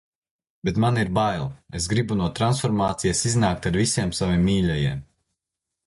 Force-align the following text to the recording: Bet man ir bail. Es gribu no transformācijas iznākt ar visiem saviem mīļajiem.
Bet 0.67 0.77
man 0.83 0.97
ir 1.01 1.11
bail. 1.17 1.43
Es 1.79 1.87
gribu 1.93 2.17
no 2.23 2.31
transformācijas 2.41 3.23
iznākt 3.33 3.71
ar 3.73 3.81
visiem 3.85 4.19
saviem 4.23 4.51
mīļajiem. 4.51 5.07